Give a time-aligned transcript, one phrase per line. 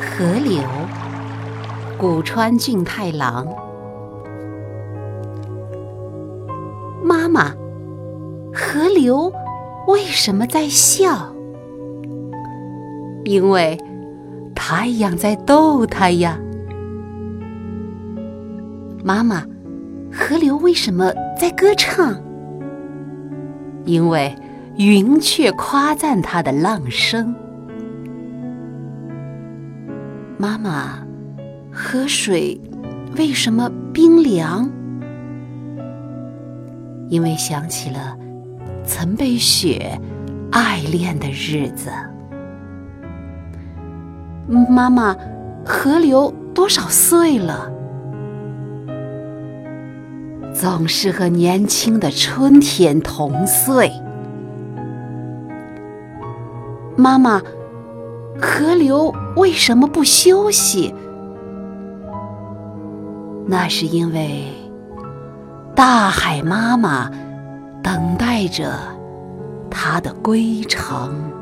[0.00, 0.62] 河流，
[1.98, 3.46] 古川俊太郎。
[7.02, 7.54] 妈妈，
[8.54, 9.30] 河流
[9.86, 11.34] 为什么在笑？
[13.24, 13.78] 因为
[14.54, 16.38] 太阳在逗它呀。
[19.04, 19.44] 妈妈，
[20.10, 22.18] 河流为什么在歌唱？
[23.84, 24.34] 因为
[24.76, 27.34] 云雀夸赞它的浪声。
[30.40, 31.06] 妈妈，
[31.70, 32.58] 河水
[33.14, 34.66] 为什么冰凉？
[37.10, 38.16] 因为想起了
[38.82, 40.00] 曾被雪
[40.50, 41.90] 爱恋的日子。
[44.48, 45.14] 妈妈，
[45.62, 47.70] 河流多少岁了？
[50.54, 53.92] 总是和年轻的春天同岁。
[56.96, 57.42] 妈妈。
[58.40, 60.94] 河流为什么不休息？
[63.46, 64.44] 那是因为
[65.74, 67.10] 大海妈妈
[67.82, 68.72] 等待着
[69.68, 71.32] 它的归程。